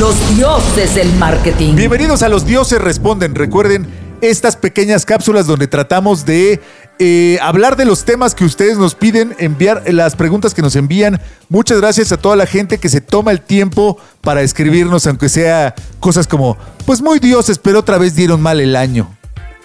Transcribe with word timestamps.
Los 0.00 0.16
dioses 0.34 0.94
del 0.94 1.12
marketing. 1.16 1.74
Bienvenidos 1.74 2.22
a 2.22 2.30
Los 2.30 2.46
Dioses 2.46 2.80
Responden. 2.80 3.34
Recuerden 3.34 3.86
estas 4.22 4.56
pequeñas 4.56 5.04
cápsulas 5.04 5.46
donde 5.46 5.68
tratamos 5.68 6.24
de 6.24 6.58
eh, 6.98 7.38
hablar 7.42 7.76
de 7.76 7.84
los 7.84 8.06
temas 8.06 8.34
que 8.34 8.46
ustedes 8.46 8.78
nos 8.78 8.94
piden, 8.94 9.36
enviar 9.38 9.82
las 9.92 10.16
preguntas 10.16 10.54
que 10.54 10.62
nos 10.62 10.74
envían. 10.74 11.20
Muchas 11.50 11.82
gracias 11.82 12.12
a 12.12 12.16
toda 12.16 12.34
la 12.34 12.46
gente 12.46 12.78
que 12.78 12.88
se 12.88 13.02
toma 13.02 13.30
el 13.30 13.42
tiempo 13.42 13.98
para 14.22 14.40
escribirnos, 14.40 15.06
aunque 15.06 15.28
sea 15.28 15.74
cosas 16.00 16.26
como, 16.26 16.56
pues 16.86 17.02
muy 17.02 17.18
dioses, 17.18 17.58
pero 17.58 17.80
otra 17.80 17.98
vez 17.98 18.14
dieron 18.14 18.40
mal 18.40 18.58
el 18.58 18.76
año. 18.76 19.14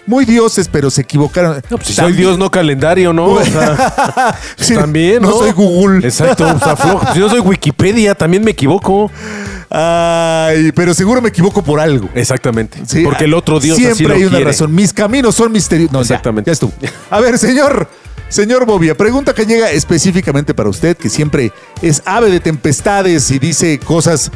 Muy 0.05 0.25
dioses, 0.25 0.67
pero 0.69 0.91
se 0.91 1.03
equivocaron. 1.03 1.61
No, 1.69 1.77
pues 1.77 1.87
si 1.87 1.93
soy 1.93 2.11
Dios, 2.11 2.37
no 2.37 2.51
calendario, 2.51 3.13
¿no? 3.13 3.25
O 3.27 3.43
sea, 3.43 4.37
Sí, 4.57 4.75
también, 4.75 5.21
¿no? 5.21 5.29
No 5.29 5.37
soy 5.37 5.53
Google. 5.53 6.05
Exacto, 6.05 6.43
o 6.43 6.59
sea, 6.59 6.75
flojo. 6.75 7.13
Si 7.13 7.19
yo 7.19 7.29
soy 7.29 7.39
Wikipedia, 7.39 8.13
también 8.15 8.43
me 8.43 8.51
equivoco. 8.51 9.09
Ay, 9.69 10.71
pero 10.73 10.93
seguro 10.93 11.21
me 11.21 11.29
equivoco 11.29 11.63
por 11.63 11.79
algo. 11.79 12.09
Exactamente. 12.15 12.79
Sí, 12.85 13.03
porque 13.03 13.25
el 13.25 13.33
otro 13.33 13.59
Dios 13.59 13.77
Siempre 13.77 13.93
así 13.93 14.03
lo 14.05 14.13
hay 14.13 14.21
una 14.23 14.29
quiere. 14.37 14.45
razón. 14.45 14.73
Mis 14.73 14.93
caminos 14.93 15.35
son 15.35 15.51
misteriosos. 15.51 15.91
No, 15.93 15.99
ya, 15.99 16.15
Exactamente. 16.15 16.49
Ya, 16.49 16.53
estuvo. 16.53 16.73
A 17.09 17.19
ver, 17.19 17.37
señor. 17.37 17.87
Señor 18.27 18.65
Bobia, 18.65 18.97
pregunta 18.97 19.35
que 19.35 19.45
llega 19.45 19.69
específicamente 19.71 20.55
para 20.55 20.67
usted, 20.67 20.97
que 20.97 21.09
siempre 21.09 21.51
es 21.83 22.01
ave 22.05 22.31
de 22.31 22.39
tempestades 22.39 23.29
y 23.29 23.37
dice 23.37 23.77
cosas 23.79 24.31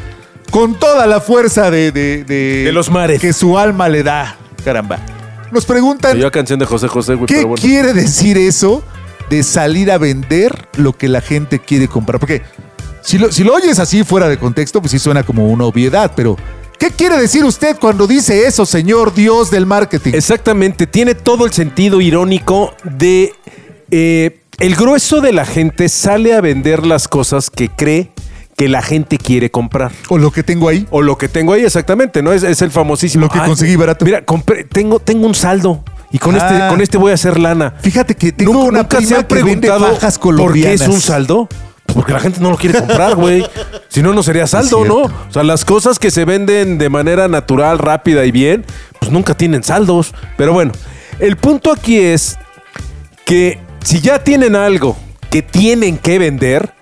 con 0.51 0.75
toda 0.75 1.07
la 1.07 1.19
fuerza 1.19 1.71
de, 1.71 1.91
de, 1.91 2.23
de- 2.23 2.63
De 2.65 2.71
los 2.71 2.91
mares. 2.91 3.19
que 3.19 3.33
su 3.33 3.57
alma 3.57 3.89
le 3.89 4.03
da. 4.03 4.37
Caramba. 4.63 4.99
Nos 5.51 5.65
preguntan, 5.65 6.15
Yo 6.19 6.31
canción 6.31 6.59
de 6.59 6.67
José 6.67 6.87
José, 6.87 7.15
güey, 7.15 7.25
¿qué 7.25 7.35
pero 7.37 7.47
bueno. 7.49 7.61
quiere 7.61 7.93
decir 7.93 8.37
eso 8.37 8.83
de 9.31 9.41
salir 9.41 9.91
a 9.91 9.97
vender 9.97 10.67
lo 10.77 10.93
que 10.95 11.07
la 11.07 11.21
gente 11.21 11.57
quiere 11.57 11.87
comprar? 11.87 12.19
Porque 12.19 12.43
si 13.01 13.17
lo, 13.17 13.31
si 13.31 13.43
lo 13.43 13.53
oyes 13.53 13.79
así 13.79 14.03
fuera 14.03 14.27
de 14.27 14.37
contexto, 14.37 14.81
pues 14.81 14.91
sí 14.91 14.99
suena 14.99 15.23
como 15.23 15.47
una 15.47 15.65
obviedad, 15.65 16.11
pero 16.15 16.35
¿qué 16.77 16.91
quiere 16.91 17.17
decir 17.17 17.43
usted 17.45 17.77
cuando 17.79 18.07
dice 18.07 18.47
eso, 18.47 18.65
señor 18.65 19.13
Dios 19.13 19.51
del 19.51 19.65
marketing? 19.65 20.11
Exactamente, 20.13 20.87
tiene 20.87 21.15
todo 21.15 21.45
el 21.45 21.53
sentido 21.53 22.01
irónico 22.01 22.73
de 22.83 23.33
eh, 23.91 24.39
el 24.59 24.75
grueso 24.75 25.21
de 25.21 25.33
la 25.33 25.45
gente 25.45 25.89
sale 25.89 26.33
a 26.33 26.41
vender 26.41 26.85
las 26.85 27.07
cosas 27.07 27.49
que 27.49 27.69
cree 27.69 28.11
que 28.57 28.67
la 28.67 28.81
gente 28.81 29.17
quiere 29.17 29.49
comprar. 29.49 29.91
o 30.09 30.17
lo 30.17 30.31
que 30.31 30.43
tengo 30.43 30.67
ahí. 30.67 30.85
O 30.89 31.01
lo 31.01 31.17
que 31.17 31.29
tengo 31.29 31.53
ahí 31.53 31.63
exactamente, 31.63 32.21
¿no? 32.21 32.33
Es, 32.33 32.43
es 32.43 32.61
el 32.61 32.71
famosísimo. 32.71 33.25
Lo 33.27 33.31
que 33.31 33.39
conseguí 33.39 33.77
barato. 33.77 34.03
Mira, 34.03 34.25
compré- 34.25 34.65
tengo, 34.67 34.99
tengo 34.99 35.25
un 35.27 35.33
saldo 35.33 35.81
y 36.11 36.17
con, 36.19 36.35
Ah. 36.35 36.39
este, 36.39 36.67
con 36.67 36.81
este 36.81 36.97
voy 36.97 37.11
a 37.11 37.13
hacer 37.13 37.39
lana. 37.39 37.75
Fíjate 37.81 38.15
que 38.15 38.33
tengo 38.33 38.51
Nunca- 38.51 38.67
una 38.67 38.79
nunca 38.79 38.97
se 38.99 39.03
prima 39.05 39.19
han 39.21 39.25
que 39.27 39.35
vende 39.35 39.61
preguntado 39.67 39.93
fajas 39.95 40.19
por 40.19 40.33
qué 40.33 40.37
colombianas. 40.41 40.81
es 40.81 40.87
un 40.89 40.99
saldo. 40.99 41.47
Porque 41.93 42.13
la 42.13 42.19
gente 42.19 42.39
no 42.39 42.51
lo 42.51 42.57
quiere 42.57 42.79
comprar, 42.79 43.15
güey. 43.15 43.45
Si 43.87 44.01
no, 44.01 44.13
no 44.13 44.23
sería 44.23 44.47
saldo, 44.47 44.85
¿no? 44.85 44.97
O 45.03 45.31
sea, 45.31 45.43
las 45.43 45.65
cosas 45.65 45.99
que 45.99 46.11
se 46.11 46.25
venden 46.25 46.77
de 46.77 46.89
manera 46.89 47.27
natural, 47.27 47.79
rápida 47.79 48.25
y 48.25 48.31
bien, 48.31 48.65
pues 48.99 49.11
nunca 49.11 49.33
tienen 49.33 49.63
saldos. 49.63 50.13
Pero 50.37 50.53
bueno, 50.53 50.71
el 51.19 51.37
punto 51.37 51.71
aquí 51.71 51.99
es 51.99 52.37
que 53.25 53.59
si 53.83 54.01
ya 54.01 54.23
tienen 54.23 54.55
algo 54.55 54.97
que 55.29 55.41
tienen 55.41 55.97
que 55.97 56.19
vender, 56.19 56.73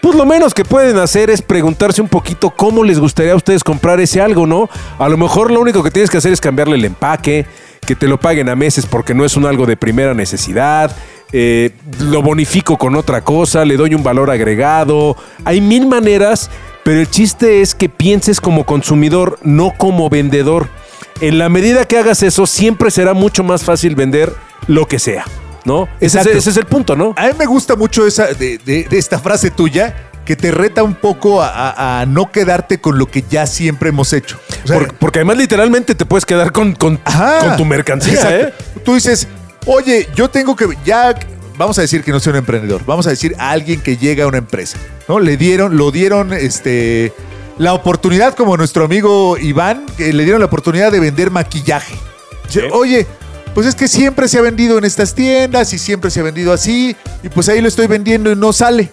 pues 0.00 0.16
lo 0.16 0.26
menos 0.26 0.52
que 0.52 0.64
pueden 0.64 0.98
hacer 0.98 1.30
es 1.30 1.42
preguntarse 1.42 2.02
un 2.02 2.08
poquito 2.08 2.50
cómo 2.50 2.82
les 2.82 2.98
gustaría 2.98 3.32
a 3.32 3.36
ustedes 3.36 3.62
comprar 3.62 4.00
ese 4.00 4.20
algo, 4.20 4.46
¿no? 4.46 4.68
A 4.98 5.08
lo 5.08 5.16
mejor 5.16 5.50
lo 5.50 5.60
único 5.60 5.82
que 5.82 5.92
tienes 5.92 6.10
que 6.10 6.18
hacer 6.18 6.32
es 6.32 6.40
cambiarle 6.40 6.74
el 6.74 6.84
empaque, 6.84 7.46
que 7.86 7.94
te 7.94 8.08
lo 8.08 8.18
paguen 8.18 8.48
a 8.48 8.56
meses 8.56 8.86
porque 8.86 9.14
no 9.14 9.24
es 9.24 9.36
un 9.36 9.46
algo 9.46 9.64
de 9.64 9.76
primera 9.76 10.12
necesidad, 10.12 10.94
eh, 11.32 11.70
lo 12.00 12.22
bonifico 12.22 12.76
con 12.78 12.94
otra 12.94 13.22
cosa, 13.22 13.64
le 13.64 13.76
doy 13.76 13.94
un 13.94 14.02
valor 14.02 14.30
agregado. 14.30 15.16
Hay 15.44 15.60
mil 15.60 15.86
maneras, 15.86 16.50
pero 16.84 17.00
el 17.00 17.08
chiste 17.10 17.60
es 17.62 17.74
que 17.74 17.88
pienses 17.88 18.40
como 18.40 18.64
consumidor, 18.66 19.38
no 19.42 19.72
como 19.76 20.08
vendedor. 20.10 20.68
En 21.20 21.38
la 21.38 21.48
medida 21.48 21.84
que 21.86 21.98
hagas 21.98 22.22
eso, 22.22 22.46
siempre 22.46 22.90
será 22.90 23.14
mucho 23.14 23.44
más 23.44 23.62
fácil 23.64 23.94
vender 23.94 24.32
lo 24.66 24.86
que 24.86 24.98
sea, 24.98 25.24
¿no? 25.64 25.84
Ese 26.00 26.06
es, 26.06 26.14
Exacto. 26.26 26.38
ese 26.38 26.50
es 26.50 26.56
el 26.56 26.66
punto, 26.66 26.96
¿no? 26.96 27.14
A 27.16 27.26
mí 27.28 27.32
me 27.38 27.46
gusta 27.46 27.76
mucho 27.76 28.06
esa 28.06 28.26
de, 28.26 28.58
de- 28.58 28.84
de 28.84 28.98
esta 28.98 29.18
frase 29.18 29.50
tuya 29.50 30.08
que 30.24 30.36
te 30.36 30.50
reta 30.52 30.82
un 30.84 30.94
poco 30.94 31.42
a, 31.42 31.48
a- 31.48 32.00
a 32.00 32.06
no 32.06 32.30
quedarte 32.30 32.80
con 32.80 32.96
lo 32.98 33.06
que 33.06 33.24
ya 33.28 33.46
siempre 33.46 33.88
hemos 33.88 34.12
hecho. 34.12 34.38
O 34.64 34.66
sea, 34.68 34.78
Por- 34.78 34.94
porque 34.94 35.18
además 35.20 35.36
literalmente 35.38 35.94
te 35.94 36.04
puedes 36.06 36.24
quedar 36.26 36.52
con, 36.52 36.74
con, 36.74 37.00
Ajá. 37.04 37.38
con 37.40 37.56
tu 37.56 37.64
mercancía. 37.64 38.20
¿eh? 38.40 38.52
Tú 38.84 38.94
dices, 38.94 39.26
oye, 39.66 40.08
yo 40.14 40.28
tengo 40.30 40.56
que, 40.56 40.66
ya, 40.84 41.14
vamos 41.56 41.78
a 41.78 41.82
decir 41.82 42.02
que 42.02 42.12
no 42.12 42.20
soy 42.20 42.32
un 42.32 42.38
emprendedor, 42.38 42.84
vamos 42.84 43.06
a 43.06 43.10
decir 43.10 43.34
a 43.38 43.50
alguien 43.50 43.80
que 43.80 43.96
llega 43.96 44.24
a 44.24 44.26
una 44.26 44.38
empresa, 44.38 44.78
¿no? 45.08 45.20
Le 45.20 45.36
dieron, 45.36 45.76
lo 45.76 45.90
dieron, 45.90 46.32
este, 46.32 47.12
la 47.58 47.74
oportunidad, 47.74 48.34
como 48.34 48.56
nuestro 48.56 48.84
amigo 48.84 49.36
Iván, 49.38 49.86
que 49.96 50.12
le 50.12 50.24
dieron 50.24 50.40
la 50.40 50.46
oportunidad 50.46 50.90
de 50.90 51.00
vender 51.00 51.30
maquillaje. 51.30 51.94
Oye, 52.72 53.06
pues 53.54 53.66
es 53.66 53.74
que 53.74 53.88
siempre 53.88 54.28
se 54.28 54.38
ha 54.38 54.42
vendido 54.42 54.78
en 54.78 54.84
estas 54.84 55.14
tiendas 55.14 55.72
y 55.72 55.78
siempre 55.78 56.10
se 56.10 56.20
ha 56.20 56.22
vendido 56.22 56.52
así, 56.52 56.96
y 57.22 57.28
pues 57.28 57.48
ahí 57.48 57.60
lo 57.60 57.68
estoy 57.68 57.86
vendiendo 57.86 58.32
y 58.32 58.36
no 58.36 58.52
sale. 58.52 58.90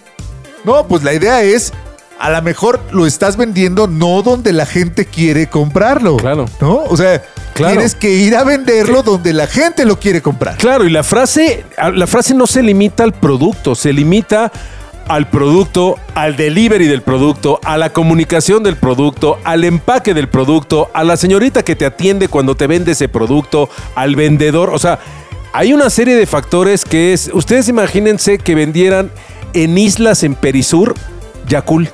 No, 0.64 0.86
pues 0.86 1.02
la 1.02 1.14
idea 1.14 1.42
es, 1.42 1.72
a 2.18 2.30
lo 2.30 2.42
mejor 2.42 2.80
lo 2.92 3.06
estás 3.06 3.36
vendiendo 3.36 3.86
no 3.86 4.22
donde 4.22 4.52
la 4.52 4.66
gente 4.66 5.06
quiere 5.06 5.48
comprarlo. 5.48 6.18
Claro. 6.18 6.46
¿No? 6.60 6.84
O 6.84 6.96
sea, 6.96 7.22
Claro. 7.60 7.74
tienes 7.74 7.94
que 7.94 8.10
ir 8.10 8.34
a 8.36 8.44
venderlo 8.44 9.02
donde 9.02 9.32
la 9.32 9.46
gente 9.46 9.84
lo 9.84 9.98
quiere 9.98 10.22
comprar. 10.22 10.56
Claro, 10.56 10.84
y 10.84 10.90
la 10.90 11.02
frase, 11.02 11.64
la 11.94 12.06
frase 12.06 12.34
no 12.34 12.46
se 12.46 12.62
limita 12.62 13.04
al 13.04 13.12
producto, 13.12 13.74
se 13.74 13.92
limita 13.92 14.50
al 15.08 15.28
producto, 15.28 15.98
al 16.14 16.36
delivery 16.36 16.86
del 16.86 17.02
producto, 17.02 17.58
a 17.64 17.76
la 17.76 17.92
comunicación 17.92 18.62
del 18.62 18.76
producto, 18.76 19.38
al 19.44 19.64
empaque 19.64 20.14
del 20.14 20.28
producto, 20.28 20.88
a 20.94 21.02
la 21.04 21.16
señorita 21.16 21.64
que 21.64 21.76
te 21.76 21.84
atiende 21.84 22.28
cuando 22.28 22.54
te 22.54 22.66
vende 22.66 22.92
ese 22.92 23.08
producto, 23.08 23.68
al 23.94 24.14
vendedor. 24.14 24.70
O 24.70 24.78
sea, 24.78 25.00
hay 25.52 25.72
una 25.72 25.90
serie 25.90 26.16
de 26.16 26.26
factores 26.26 26.84
que 26.84 27.12
es. 27.12 27.30
Ustedes 27.34 27.68
imagínense 27.68 28.38
que 28.38 28.54
vendieran 28.54 29.10
en 29.52 29.76
islas 29.76 30.22
en 30.22 30.34
Perisur 30.34 30.94
Yakul. 31.48 31.90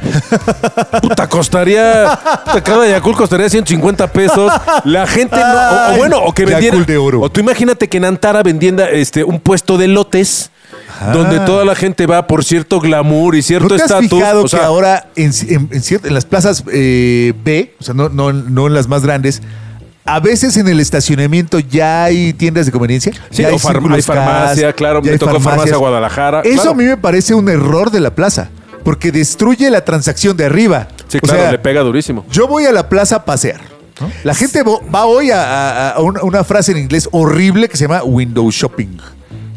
Puta, 1.02 1.28
costaría. 1.28 2.18
puta, 2.44 2.62
Cada 2.62 2.88
Yakul 2.88 3.16
costaría 3.16 3.48
150 3.48 4.06
pesos. 4.12 4.52
La 4.84 5.06
gente 5.06 5.36
no. 5.36 5.42
O, 5.90 5.94
o 5.94 5.96
bueno, 5.98 6.18
o 6.18 6.32
que 6.32 6.42
Yakult 6.44 6.60
vendiera. 6.62 6.84
de 6.86 6.96
oro. 6.98 7.20
O 7.22 7.30
tú 7.30 7.40
imagínate 7.40 7.88
que 7.88 7.96
en 7.98 8.04
Antara 8.04 8.42
vendienda 8.42 8.88
este, 8.90 9.24
un 9.24 9.40
puesto 9.40 9.78
de 9.78 9.88
lotes. 9.88 10.50
Donde 11.12 11.40
toda 11.40 11.64
la 11.64 11.74
gente 11.74 12.06
va 12.06 12.26
por 12.26 12.44
cierto 12.44 12.78
glamour 12.78 13.34
y 13.34 13.38
¿No 13.38 13.42
cierto 13.42 13.68
te 13.68 13.74
has 13.76 13.82
estatus. 13.82 14.10
fijado 14.10 14.42
O 14.44 14.48
sea, 14.48 14.60
que 14.60 14.64
ahora 14.66 15.06
en, 15.16 15.30
en- 15.48 15.68
en 15.72 16.14
las 16.14 16.24
plazas 16.26 16.62
eh, 16.72 17.32
B, 17.42 17.74
o 17.80 17.82
sea, 17.84 17.94
no, 17.94 18.08
no, 18.10 18.32
no 18.32 18.66
en 18.66 18.74
las 18.74 18.86
más 18.86 19.02
grandes, 19.02 19.40
a 20.04 20.20
veces 20.20 20.56
en 20.58 20.68
el 20.68 20.78
estacionamiento 20.78 21.58
ya 21.58 22.04
hay 22.04 22.32
tiendas 22.34 22.66
de 22.66 22.72
conveniencia? 22.72 23.12
Sí, 23.30 23.42
ya 23.42 23.48
o 23.48 23.52
hay 23.52 23.58
farmacia, 24.02 24.66
CAS, 24.66 24.74
claro, 24.74 25.00
ya 25.00 25.06
me 25.06 25.12
hay 25.12 25.18
tocó 25.18 25.32
farmacia 25.32 25.50
farmacias. 25.50 25.78
Guadalajara, 25.78 26.40
Eso 26.42 26.54
claro. 26.56 26.70
a 26.70 26.74
mí 26.74 26.84
me 26.84 26.96
parece 26.98 27.34
un 27.34 27.48
error 27.48 27.90
de 27.90 28.00
la 28.00 28.14
plaza, 28.14 28.50
porque 28.84 29.12
destruye 29.12 29.70
la 29.70 29.84
transacción 29.84 30.36
de 30.36 30.44
arriba. 30.46 30.88
Sí, 31.08 31.18
O 31.18 31.20
claro, 31.20 31.40
sea, 31.42 31.52
le 31.52 31.58
pega 31.58 31.80
durísimo. 31.82 32.24
Yo 32.30 32.46
voy 32.48 32.64
a 32.66 32.72
la 32.72 32.88
plaza 32.88 33.16
a 33.16 33.24
pasear. 33.24 33.60
¿no? 34.00 34.10
La 34.24 34.34
gente 34.34 34.62
va 34.62 35.04
hoy 35.06 35.30
a, 35.30 35.42
a- 35.42 35.90
a 35.92 36.00
una, 36.00 36.42
frase 36.44 36.72
en 36.72 36.78
inglés 36.78 37.08
horrible 37.12 37.68
que 37.68 37.76
se 37.76 37.84
llama 37.84 38.02
window 38.02 38.50
shopping. 38.50 38.96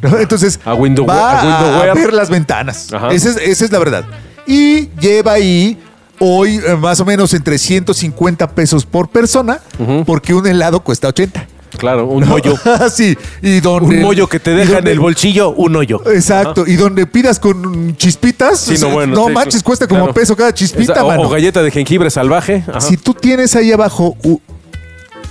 ¿no? 0.01 0.17
Entonces, 0.19 0.59
A 0.65 0.73
window 0.73 1.05
va 1.05 1.39
a 1.39 1.45
window 1.45 1.75
a, 1.75 1.81
wear. 1.83 1.95
ver 1.97 2.13
las 2.13 2.29
ventanas. 2.29 2.91
Ajá. 2.91 3.09
Esa 3.11 3.29
es, 3.29 3.37
esa 3.37 3.65
es 3.65 3.71
la 3.71 3.79
verdad. 3.79 4.03
Y 4.45 4.89
lleva 4.99 5.33
ahí 5.33 5.77
hoy 6.19 6.57
eh, 6.65 6.75
más 6.75 6.99
o 6.99 7.05
menos 7.05 7.33
entre 7.33 7.57
150 7.57 8.49
pesos 8.51 8.85
por 8.85 9.09
persona, 9.09 9.59
porque 10.05 10.33
un 10.33 10.45
helado 10.45 10.81
cuesta 10.81 11.07
80. 11.07 11.47
Claro, 11.77 12.05
un 12.07 12.27
mollo. 12.27 12.55
sí, 12.93 13.17
y 13.41 13.59
donde, 13.59 13.95
Un 13.97 14.01
mollo 14.01 14.27
que 14.27 14.39
te 14.39 14.51
deja 14.51 14.79
en 14.79 14.87
el 14.87 14.99
bolsillo, 14.99 15.51
un 15.51 15.75
hoyo. 15.75 16.01
Exacto, 16.11 16.65
y 16.67 16.75
donde 16.75 17.05
pidas 17.07 17.39
con 17.39 17.95
chispitas, 17.97 18.59
Sí, 18.59 18.75
no, 18.79 18.89
bueno, 18.89 19.27
sí, 19.27 19.33
manches, 19.33 19.63
cuesta 19.63 19.87
como 19.87 20.01
claro. 20.01 20.13
peso 20.13 20.35
cada 20.35 20.53
chispita, 20.53 20.93
Esa- 20.93 21.03
o- 21.03 21.07
mano. 21.07 21.23
o, 21.23 21.29
galleta 21.29 21.61
de 21.63 21.71
jengibre 21.71 22.09
salvaje. 22.09 22.63
Ajá. 22.67 22.81
Si 22.81 22.97
tú 22.97 23.13
tienes 23.13 23.55
ahí 23.55 23.71
abajo, 23.71 24.15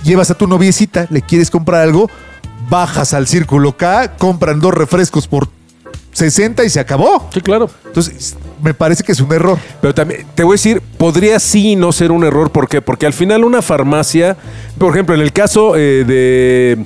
llevas 0.03 0.29
a 0.31 0.35
tu 0.35 0.47
noviecita, 0.47 1.07
le 1.09 1.21
quieres 1.21 1.49
comprar 1.49 1.81
algo, 1.81 2.09
bajas 2.69 3.13
al 3.13 3.27
círculo 3.27 3.75
K, 3.77 4.15
compran 4.17 4.59
dos 4.59 4.73
refrescos 4.73 5.27
por 5.27 5.47
60 6.11 6.63
y 6.63 6.69
se 6.69 6.79
acabó. 6.79 7.29
Sí, 7.33 7.41
claro. 7.41 7.69
Entonces, 7.85 8.35
me 8.63 8.73
parece 8.73 9.03
que 9.03 9.11
es 9.11 9.19
un 9.19 9.31
error. 9.31 9.59
Pero 9.81 9.93
también, 9.93 10.25
te 10.33 10.43
voy 10.43 10.53
a 10.53 10.55
decir, 10.55 10.81
podría 10.97 11.39
sí 11.39 11.75
no 11.75 11.91
ser 11.91 12.11
un 12.11 12.23
error. 12.23 12.49
¿Por 12.49 12.67
qué? 12.67 12.81
Porque 12.81 13.05
al 13.05 13.13
final 13.13 13.43
una 13.43 13.61
farmacia, 13.61 14.37
por 14.77 14.91
ejemplo, 14.91 15.13
en 15.13 15.21
el 15.21 15.31
caso 15.31 15.75
eh, 15.75 16.03
de... 16.05 16.85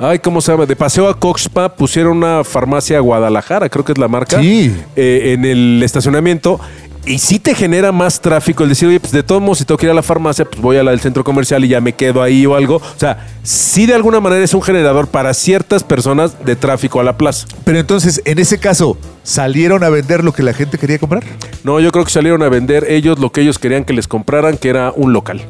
Ay, 0.00 0.18
¿cómo 0.18 0.40
se 0.40 0.50
llama? 0.50 0.66
De 0.66 0.74
Paseo 0.74 1.08
a 1.08 1.18
Coxpa 1.18 1.76
pusieron 1.76 2.16
una 2.16 2.42
farmacia 2.42 2.98
Guadalajara, 2.98 3.68
creo 3.68 3.84
que 3.84 3.92
es 3.92 3.98
la 3.98 4.08
marca. 4.08 4.40
Sí. 4.40 4.74
eh, 4.96 5.34
en 5.34 5.44
el 5.44 5.80
estacionamiento. 5.84 6.58
Y 7.04 7.18
sí 7.18 7.40
te 7.40 7.54
genera 7.54 7.90
más 7.90 8.20
tráfico 8.20 8.62
el 8.62 8.68
decir, 8.68 8.88
oye, 8.88 9.00
pues 9.00 9.12
de 9.12 9.24
todos 9.24 9.42
modos, 9.42 9.58
si 9.58 9.64
tengo 9.64 9.76
que 9.76 9.86
ir 9.86 9.90
a 9.90 9.94
la 9.94 10.04
farmacia, 10.04 10.44
pues 10.44 10.60
voy 10.62 10.76
a 10.76 10.84
la 10.84 10.92
del 10.92 11.00
centro 11.00 11.24
comercial 11.24 11.64
y 11.64 11.68
ya 11.68 11.80
me 11.80 11.94
quedo 11.94 12.22
ahí 12.22 12.46
o 12.46 12.54
algo. 12.54 12.76
O 12.76 12.82
sea, 12.98 13.26
sí 13.42 13.86
de 13.86 13.94
alguna 13.94 14.20
manera 14.20 14.44
es 14.44 14.54
un 14.54 14.62
generador 14.62 15.08
para 15.08 15.34
ciertas 15.34 15.82
personas 15.82 16.44
de 16.44 16.54
tráfico 16.54 17.00
a 17.00 17.02
la 17.02 17.16
plaza. 17.18 17.48
Pero 17.64 17.80
entonces, 17.80 18.22
en 18.24 18.38
ese 18.38 18.58
caso, 18.58 18.96
¿salieron 19.24 19.82
a 19.82 19.88
vender 19.88 20.22
lo 20.22 20.32
que 20.32 20.44
la 20.44 20.52
gente 20.52 20.78
quería 20.78 20.98
comprar? 21.00 21.24
No, 21.64 21.80
yo 21.80 21.90
creo 21.90 22.04
que 22.04 22.12
salieron 22.12 22.40
a 22.44 22.48
vender 22.48 22.86
ellos 22.88 23.18
lo 23.18 23.32
que 23.32 23.40
ellos 23.40 23.58
querían 23.58 23.84
que 23.84 23.94
les 23.94 24.06
compraran, 24.06 24.56
que 24.56 24.68
era 24.68 24.92
un 24.94 25.12
local. 25.12 25.42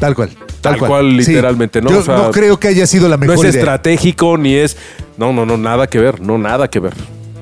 Tal 0.00 0.16
cual. 0.16 0.30
Tal 0.60 0.78
cual, 0.78 1.16
literalmente, 1.16 1.80
¿no? 1.80 1.90
Yo 1.90 2.00
O 2.00 2.02
sea, 2.02 2.16
no 2.16 2.30
creo 2.32 2.58
que 2.58 2.66
haya 2.68 2.88
sido 2.88 3.08
la 3.08 3.16
No 3.16 3.26
mejor 3.26 3.46
es 3.46 3.54
idea. 3.54 3.60
estratégico 3.60 4.36
ni 4.36 4.54
es. 4.54 4.76
No, 5.16 5.32
no, 5.32 5.46
no, 5.46 5.56
nada 5.56 5.86
que 5.86 6.00
ver, 6.00 6.20
no, 6.20 6.38
nada 6.38 6.68
que 6.68 6.80
ver. 6.80 6.94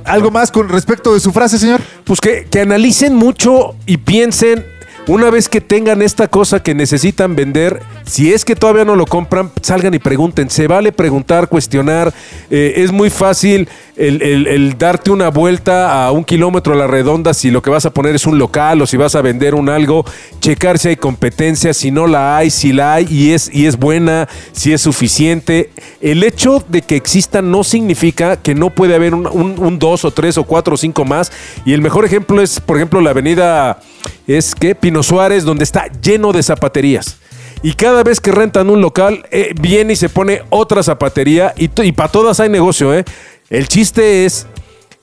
¿Algo 0.07 0.31
más 0.31 0.51
con 0.51 0.69
respecto 0.69 1.13
de 1.15 1.21
su 1.21 1.33
frase, 1.33 1.59
señor? 1.59 1.81
Pues 2.05 2.21
que, 2.21 2.47
que 2.51 2.61
analicen 2.61 3.15
mucho 3.15 3.75
y 3.87 3.97
piensen, 3.99 4.65
una 5.09 5.31
vez 5.31 5.49
que 5.49 5.61
tengan 5.61 6.03
esta 6.03 6.29
cosa 6.29 6.63
que 6.63 6.75
necesitan 6.75 7.37
vender, 7.37 7.81
si 8.05 8.33
es 8.33 8.45
que 8.45 8.57
todavía 8.57 8.85
no 8.85 8.97
lo 8.97 9.07
compran, 9.07 9.51
salgan 9.63 9.95
y 9.95 9.99
pregunten. 9.99 10.51
Se 10.51 10.67
vale 10.67 10.93
preguntar, 10.93 11.49
cuestionar. 11.49 12.13
Eh, 12.51 12.75
es 12.77 12.91
muy 12.91 13.11
fácil 13.11 13.69
el, 13.97 14.77
darte 14.79 15.11
una 15.11 15.29
vuelta 15.29 16.05
a 16.05 16.13
un 16.13 16.25
kilómetro 16.25 16.75
a 16.75 16.77
la 16.77 16.87
redonda 16.87 17.33
si 17.35 17.51
lo 17.51 17.63
que 17.63 17.71
vas 17.71 17.87
a 17.87 17.91
poner 17.91 18.15
es 18.15 18.27
un 18.27 18.39
local 18.39 18.83
o 18.83 18.87
si 18.87 18.97
vas 18.97 19.15
a 19.15 19.23
vender 19.23 19.55
un 19.55 19.69
algo, 19.69 20.05
checar 20.41 20.79
si 20.79 20.89
hay 20.89 20.97
competencia, 20.97 21.73
si 21.73 21.91
no 21.91 22.07
la 22.07 22.37
hay, 22.37 22.51
si 22.51 22.73
la 22.73 22.95
hay 22.95 23.07
y 23.09 23.33
es, 23.33 23.51
y 23.53 23.67
es 23.67 23.79
buena, 23.79 24.29
si 24.53 24.73
es 24.73 24.81
suficiente. 24.81 25.71
El 26.01 26.25
hecho 26.25 26.65
de 26.69 26.83
que 26.83 26.97
exista 26.97 27.43
no 27.43 27.65
significa 27.65 28.37
que 28.37 28.55
no 28.55 28.71
puede 28.71 28.95
haber 28.95 29.15
un 29.15 29.79
dos 29.79 30.05
o 30.05 30.11
tres 30.11 30.37
o 30.37 30.45
cuatro 30.45 30.75
o 30.75 30.77
cinco 30.77 31.05
más. 31.05 31.31
Y 31.65 31.73
el 31.73 31.81
mejor 31.81 32.05
ejemplo 32.05 32.43
es, 32.43 32.61
por 32.61 32.77
ejemplo, 32.77 33.01
la 33.01 33.11
avenida 33.11 33.81
es 34.27 34.55
que 34.55 34.75
Pino 34.75 35.03
Suárez, 35.03 35.45
donde 35.45 35.65
está 35.65 35.87
lleno 36.03 36.33
de 36.33 36.43
zapaterías. 36.43 37.19
Y 37.63 37.73
cada 37.73 38.03
vez 38.03 38.21
que 38.21 38.33
rentan 38.33 38.71
un 38.71 38.81
local, 38.81 39.27
eh, 39.31 39.55
viene 39.61 39.95
y 39.95 39.97
se 39.97 40.09
pone 40.09 40.43
otra 40.51 40.83
zapatería 40.83 41.55
y, 41.57 41.69
para 41.93 42.11
todas 42.11 42.39
hay 42.41 42.49
negocio. 42.49 42.95
¿eh? 42.95 43.05
El 43.51 43.69
chiste 43.69 44.25
es, 44.25 44.47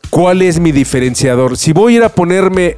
¿cuál 0.10 0.42
es 0.42 0.60
mi 0.60 0.72
diferenciador? 0.72 1.58
Si 1.58 1.74
voy 1.74 1.94
a 1.94 1.98
ir 1.98 2.04
a 2.04 2.10
ponerme 2.10 2.78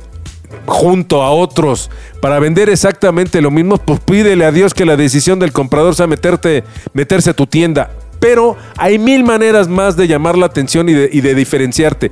junto 0.66 1.22
a 1.22 1.32
otros 1.32 1.92
para 2.22 2.40
vender 2.40 2.70
exactamente 2.70 3.42
lo 3.42 3.52
mismo, 3.52 3.78
pues 3.78 4.00
pídele 4.00 4.46
a 4.46 4.52
Dios 4.52 4.74
que 4.74 4.86
la 4.86 4.96
decisión 4.96 5.40
del 5.40 5.52
comprador 5.52 5.96
sea 5.96 6.08
meterte, 6.08 6.64
meterse 6.94 7.32
a 7.32 7.34
tu 7.34 7.46
tienda. 7.46 7.92
Pero 8.20 8.56
hay 8.78 8.98
mil 8.98 9.24
maneras 9.24 9.68
más 9.68 9.98
de 9.98 10.08
llamar 10.08 10.38
la 10.38 10.46
atención 10.46 10.88
y 10.88 10.94
de, 10.94 11.10
y 11.12 11.22
de 11.22 11.36
diferenciarte. 11.36 12.12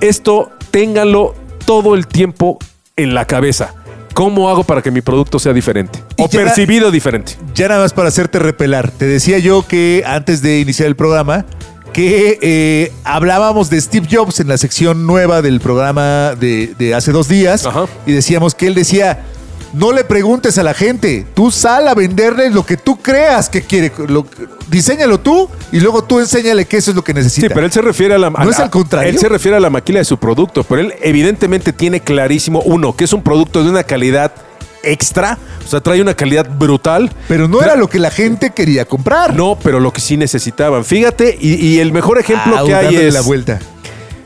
Esto 0.00 0.50
ténganlo 0.70 1.34
todo 1.66 1.96
el 1.96 2.06
tiempo 2.06 2.58
en 3.02 3.14
la 3.14 3.24
cabeza. 3.26 3.74
¿Cómo 4.14 4.48
hago 4.50 4.64
para 4.64 4.82
que 4.82 4.90
mi 4.90 5.00
producto 5.02 5.38
sea 5.38 5.52
diferente? 5.52 6.02
Y 6.16 6.22
O 6.22 6.28
ya- 6.28 6.40
percibido 6.40 6.90
diferente. 6.90 7.36
Ya 7.54 7.68
nada 7.68 7.80
más 7.82 7.92
para 7.92 8.08
hacerte 8.08 8.38
repelar. 8.38 8.90
Te 8.90 9.06
decía 9.06 9.38
yo 9.38 9.66
que 9.66 10.02
antes 10.06 10.42
de 10.42 10.58
iniciar 10.60 10.88
el 10.88 10.96
programa, 10.96 11.44
que 11.92 12.38
eh, 12.42 12.92
hablábamos 13.04 13.70
de 13.70 13.80
Steve 13.80 14.06
Jobs 14.10 14.40
en 14.40 14.48
la 14.48 14.58
sección 14.58 15.06
nueva 15.06 15.42
del 15.42 15.60
programa 15.60 16.34
de, 16.38 16.74
de 16.78 16.94
hace 16.94 17.12
dos 17.12 17.28
días. 17.28 17.66
Ajá. 17.66 17.86
Y 18.06 18.12
decíamos 18.12 18.54
que 18.54 18.66
él 18.66 18.74
decía, 18.74 19.24
no 19.72 19.92
le 19.92 20.04
preguntes 20.04 20.58
a 20.58 20.62
la 20.62 20.74
gente, 20.74 21.26
tú 21.34 21.50
sal 21.50 21.86
a 21.88 21.94
venderle 21.94 22.50
lo 22.50 22.64
que 22.66 22.76
tú 22.76 22.96
creas 22.96 23.48
que 23.48 23.62
quiere. 23.62 23.92
Lo, 24.08 24.26
diseñalo 24.68 25.20
tú 25.20 25.48
y 25.72 25.80
luego 25.80 26.02
tú 26.04 26.18
enséñale 26.18 26.64
que 26.64 26.76
eso 26.78 26.90
es 26.90 26.96
lo 26.96 27.04
que 27.04 27.14
necesita. 27.14 27.48
Sí, 27.48 27.52
pero 27.54 27.66
él 27.66 27.72
se 27.72 27.82
refiere 27.82 28.14
a 28.14 28.18
la. 28.18 28.30
¿No 28.30 28.50
es 28.50 28.58
al 28.58 28.70
contrario? 28.70 29.10
Él 29.10 29.18
se 29.18 29.28
refiere 29.28 29.56
a 29.56 29.60
la 29.60 29.70
maquila 29.70 29.98
de 30.00 30.04
su 30.04 30.18
producto, 30.18 30.64
pero 30.64 30.80
él 30.80 30.94
evidentemente 31.02 31.72
tiene 31.72 32.00
clarísimo, 32.00 32.60
uno, 32.64 32.96
que 32.96 33.04
es 33.04 33.12
un 33.12 33.22
producto 33.22 33.62
de 33.62 33.70
una 33.70 33.84
calidad 33.84 34.32
extra, 34.82 35.38
o 35.64 35.68
sea, 35.68 35.80
trae 35.80 36.00
una 36.00 36.14
calidad 36.14 36.48
brutal. 36.48 37.12
Pero 37.28 37.46
no 37.48 37.62
era 37.62 37.76
lo 37.76 37.88
que 37.88 37.98
la 37.98 38.10
gente 38.10 38.50
quería 38.50 38.86
comprar. 38.86 39.34
No, 39.36 39.58
pero 39.62 39.78
lo 39.78 39.92
que 39.92 40.00
sí 40.00 40.16
necesitaban. 40.16 40.84
Fíjate, 40.84 41.36
y, 41.40 41.54
y 41.54 41.78
el 41.80 41.92
mejor 41.92 42.18
ejemplo 42.18 42.56
Ah, 42.58 42.64
que 42.64 42.74
hay 42.74 42.96
es. 42.96 43.14
la 43.14 43.20
vuelta. 43.20 43.60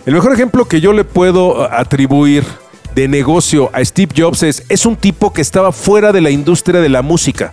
El 0.07 0.15
mejor 0.15 0.33
ejemplo 0.33 0.67
que 0.67 0.81
yo 0.81 0.93
le 0.93 1.05
puedo 1.05 1.71
atribuir 1.73 2.45
de 2.95 3.09
negocio 3.09 3.71
a 3.73 3.85
Steve 3.85 4.13
Jobs 4.17 4.43
es, 4.43 4.65
es 4.69 4.87
un 4.87 4.97
tipo 4.97 5.33
que 5.33 5.41
estaba 5.41 5.73
fuera 5.73 6.13
de 6.13 6.21
la 6.21 6.31
industria 6.31 6.81
de 6.81 6.89
la 6.89 7.03
música. 7.03 7.53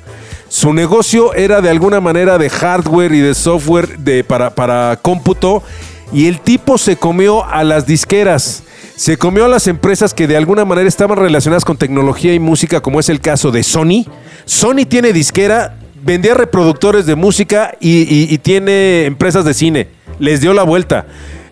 Su 0.50 0.74
negocio 0.74 1.34
era 1.34 1.62
de 1.62 1.70
alguna 1.70 2.02
manera 2.02 2.38
de 2.38 2.50
hardware 2.50 3.14
y 3.14 3.22
de 3.22 3.34
software 3.34 3.98
de, 4.00 4.24
para, 4.24 4.54
para 4.54 5.00
cómputo 5.02 5.64
y 6.12 6.28
el 6.28 6.42
tipo 6.42 6.78
se 6.78 6.98
comió 6.98 7.46
a 7.46 7.64
las 7.64 7.86
disqueras. 7.86 8.64
Se 8.96 9.18
comió 9.18 9.46
a 9.46 9.48
las 9.48 9.68
empresas 9.68 10.14
que 10.14 10.28
de 10.28 10.38
alguna 10.38 10.66
manera 10.66 10.88
estaban 10.88 11.18
relacionadas 11.18 11.66
con 11.66 11.78
tecnología 11.78 12.34
y 12.34 12.40
música, 12.40 12.82
como 12.82 13.00
es 13.00 13.10
el 13.10 13.22
caso 13.22 13.52
de 13.52 13.64
Sony. 13.64 14.06
Sony 14.46 14.86
tiene 14.88 15.14
disquera, 15.14 15.78
vendía 16.04 16.34
reproductores 16.34 17.06
de 17.06 17.16
música 17.16 17.76
y, 17.80 18.38
tiene 18.40 19.06
empresas 19.06 19.46
de 19.46 19.54
cine. 19.54 19.88
Les 20.20 20.42
dio 20.42 20.54
la 20.54 20.64
vuelta. 20.64 21.08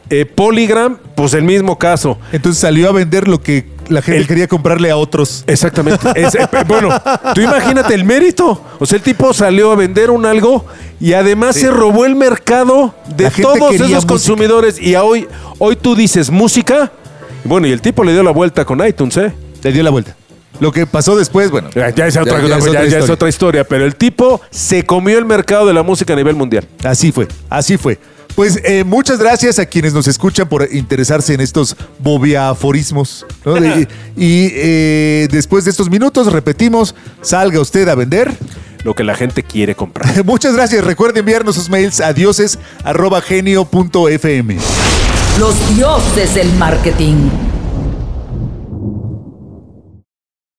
Eh, 0.09 0.25
Polygram, 0.25 0.97
pues 1.15 1.33
el 1.33 1.43
mismo 1.43 1.79
caso. 1.79 2.19
Entonces 2.31 2.59
salió 2.59 2.89
a 2.89 2.91
vender 2.91 3.27
lo 3.27 3.41
que 3.41 3.65
la 3.89 4.01
gente 4.01 4.21
El- 4.21 4.27
quería 4.27 4.47
comprarle 4.47 4.89
a 4.91 4.97
otros. 4.97 5.43
Exactamente. 5.47 6.07
Es- 6.15 6.35
eh, 6.35 6.47
bueno, 6.67 6.89
tú 7.35 7.41
imagínate 7.41 7.93
el 7.93 8.03
mérito. 8.05 8.61
O 8.79 8.85
sea, 8.85 8.97
el 8.97 9.03
tipo 9.03 9.33
salió 9.33 9.71
a 9.71 9.75
vender 9.75 10.09
un 10.11 10.25
algo 10.25 10.65
y 10.99 11.13
además 11.13 11.55
se 11.55 11.69
robó 11.71 12.05
el 12.05 12.15
mercado 12.15 12.93
de 13.15 13.29
todos 13.31 13.73
esos 13.73 13.89
música. 13.89 14.07
consumidores. 14.07 14.79
Y 14.81 14.95
hoy, 14.95 15.27
hoy 15.57 15.75
tú 15.75 15.95
dices 15.95 16.29
música. 16.29 16.91
Bueno, 17.43 17.67
y 17.67 17.71
el 17.71 17.81
tipo 17.81 18.03
le 18.03 18.11
dio 18.13 18.23
la 18.23 18.31
vuelta 18.31 18.65
con 18.65 18.85
iTunes, 18.85 19.17
¿eh? 19.17 19.31
Le 19.63 19.71
dio 19.71 19.83
la 19.83 19.89
vuelta. 19.89 20.15
Lo 20.59 20.73
que 20.73 20.85
pasó 20.85 21.15
después, 21.15 21.49
bueno. 21.51 21.69
Ya, 21.73 21.89
ya 21.91 22.07
es, 22.07 22.17
otra, 22.17 22.41
ya- 22.45 22.85
ya 22.85 22.99
es 22.99 23.09
otra 23.09 23.29
historia. 23.29 23.63
Pero 23.63 23.85
el 23.85 23.95
tipo 23.95 24.41
se 24.49 24.85
comió 24.85 25.17
el 25.17 25.23
mercado 25.25 25.65
de 25.65 25.73
la 25.73 25.83
música 25.83 26.11
a 26.13 26.15
nivel 26.17 26.35
mundial. 26.35 26.67
Así 26.83 27.11
fue, 27.13 27.27
así 27.49 27.77
fue. 27.77 27.97
Pues 28.35 28.59
eh, 28.63 28.83
muchas 28.85 29.19
gracias 29.19 29.59
a 29.59 29.65
quienes 29.65 29.93
nos 29.93 30.07
escuchan 30.07 30.47
por 30.47 30.65
interesarse 30.71 31.33
en 31.33 31.41
estos 31.41 31.75
bobiaforismos. 31.99 33.25
¿no? 33.43 33.55
De- 33.55 33.85
y 34.15 34.49
eh, 34.53 35.27
después 35.29 35.65
de 35.65 35.71
estos 35.71 35.89
minutos, 35.89 36.31
repetimos, 36.31 36.95
salga 37.21 37.59
usted 37.59 37.89
a 37.89 37.95
vender. 37.95 38.31
Lo 38.83 38.95
que 38.95 39.03
la 39.03 39.13
gente 39.15 39.43
quiere 39.43 39.75
comprar. 39.75 40.23
Muchas 40.25 40.53
gracias. 40.53 40.85
Recuerde 40.85 41.19
enviarnos 41.19 41.55
sus 41.55 41.69
mails 41.69 41.99
a 41.99 42.13
dioses.genio.fm. 42.13 44.57
Los 45.37 45.75
dioses 45.75 46.33
del 46.35 46.53
marketing. 46.53 47.15